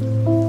[0.00, 0.39] Bye.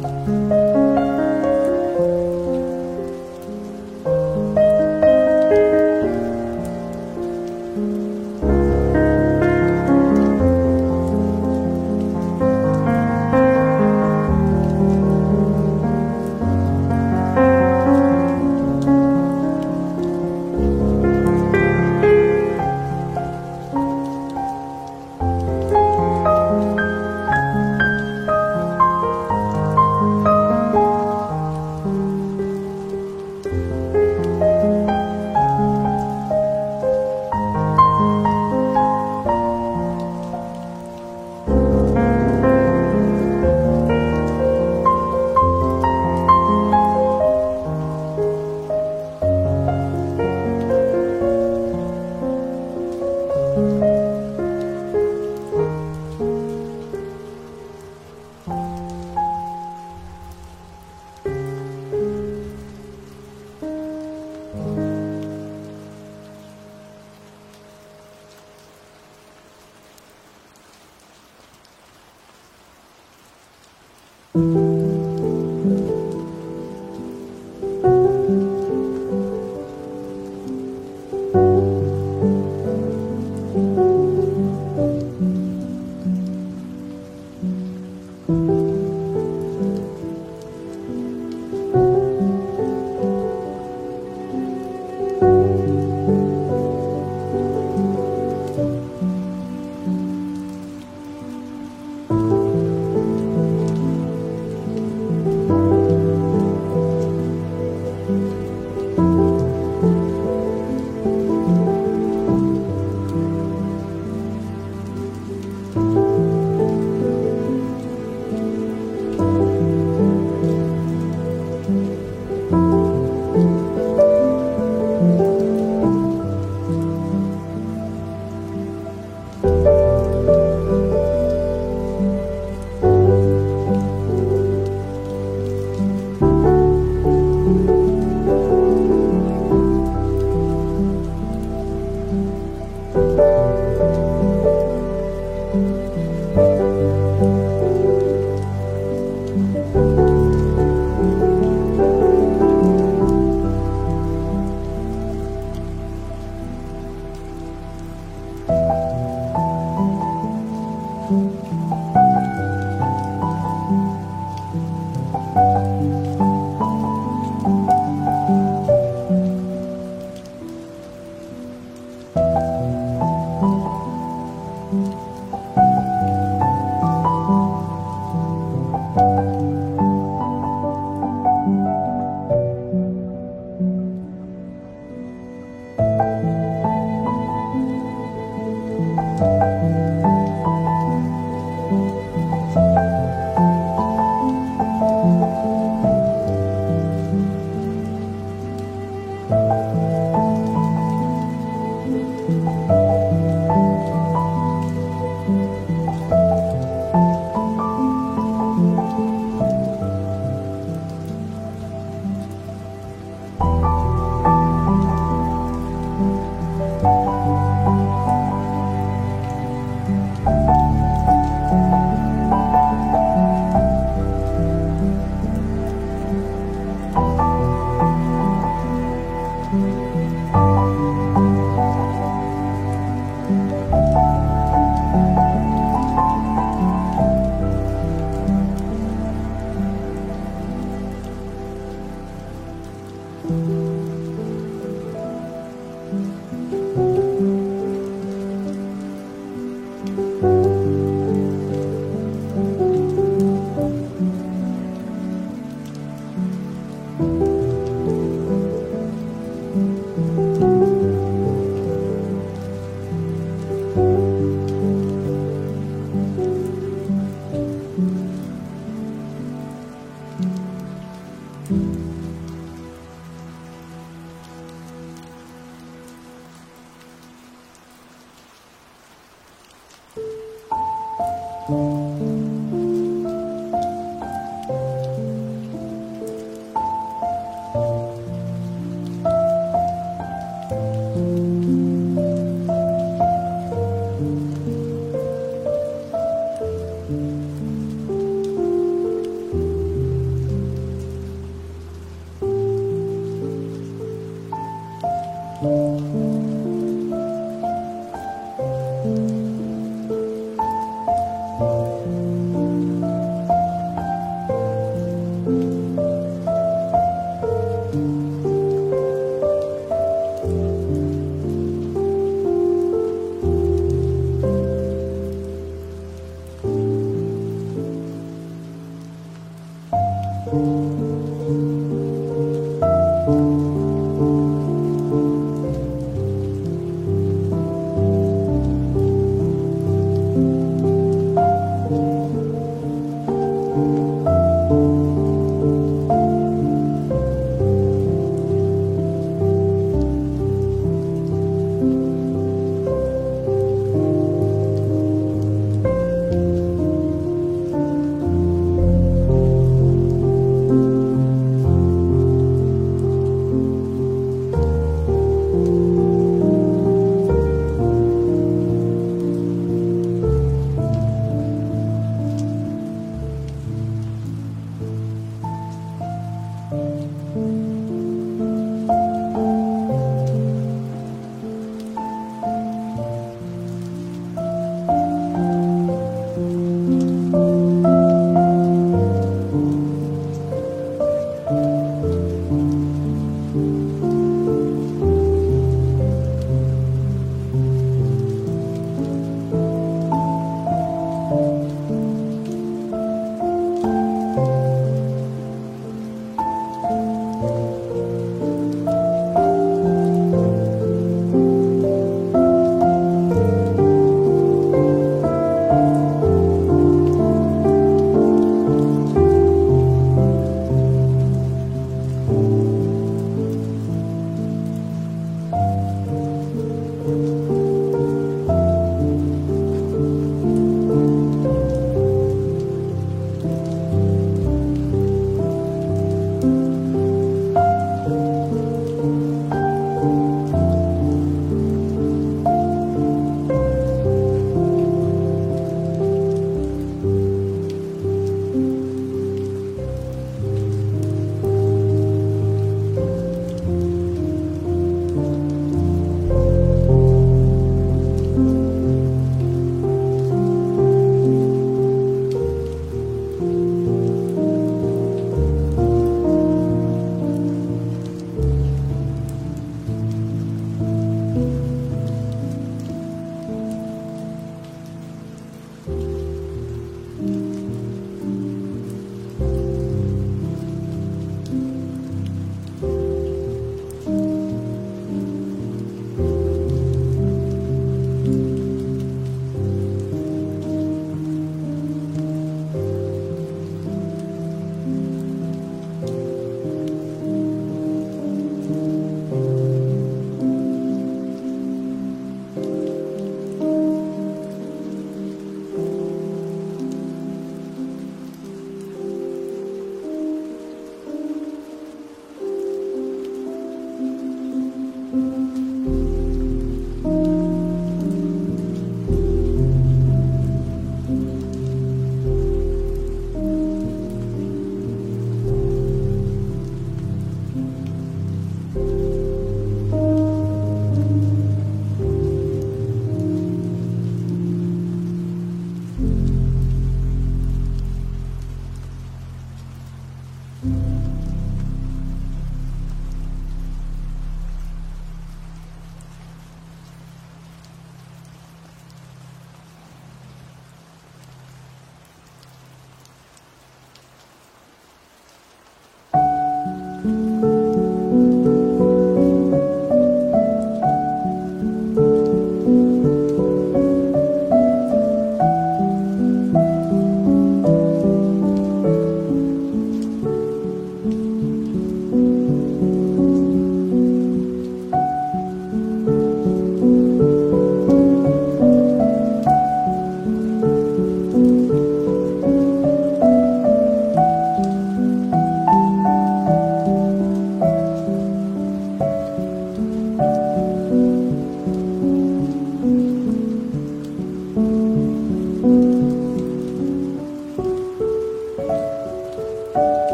[0.00, 0.67] 嗯。